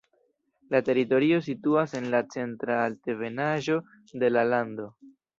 [0.75, 3.77] La teritorio situas en la centra altebenaĵo
[4.25, 4.89] de la lando.